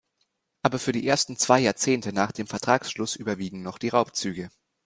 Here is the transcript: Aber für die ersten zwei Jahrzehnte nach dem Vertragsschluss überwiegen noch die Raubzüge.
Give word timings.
Aber 0.63 0.79
für 0.79 0.93
die 0.93 1.07
ersten 1.07 1.37
zwei 1.37 1.59
Jahrzehnte 1.59 2.11
nach 2.11 2.31
dem 2.31 2.47
Vertragsschluss 2.47 3.15
überwiegen 3.15 3.61
noch 3.61 3.77
die 3.77 3.89
Raubzüge. 3.89 4.49